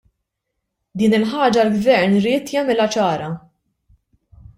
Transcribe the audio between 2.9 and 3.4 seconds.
ċara.